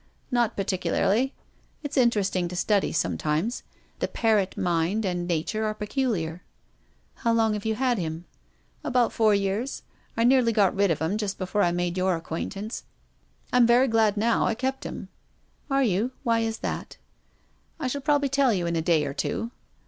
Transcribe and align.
"Not 0.31 0.57
particularly. 0.57 1.35
It's 1.83 1.95
interesting 1.95 2.47
to 2.47 2.55
study 2.55 2.91
sometimes. 2.91 3.61
The 3.99 4.07
parrot 4.07 4.57
mind 4.57 5.05
and 5.05 5.27
nature 5.27 5.63
arc 5.63 5.77
peculiar."" 5.77 6.41
How 7.21 7.31
long 7.31 7.53
have 7.53 7.65
you 7.67 7.75
had 7.75 7.99
him?"" 7.99 8.25
About 8.83 9.13
four 9.13 9.35
years. 9.35 9.83
I 10.17 10.23
nearly 10.23 10.53
got 10.53 10.73
rid 10.75 10.89
of 10.89 10.97
him 11.03 11.19
just 11.19 11.37
before 11.37 11.61
I 11.61 11.71
made 11.71 11.97
your 11.99 12.15
acquaintance. 12.15 12.83
I'm 13.53 13.67
very 13.67 13.87
glad 13.87 14.17
now 14.17 14.47
I 14.47 14.55
kept 14.55 14.87
him."•' 14.87 15.09
Are 15.71 15.83
you? 15.83 16.13
Why 16.23 16.39
is 16.39 16.57
that?"" 16.65 16.97
I 17.79 17.87
shall 17.87 18.01
probably 18.01 18.29
tell 18.29 18.51
you 18.51 18.65
in 18.65 18.75
a 18.75 18.81
day 18.81 19.05
or 19.05 19.13
two." 19.13 19.51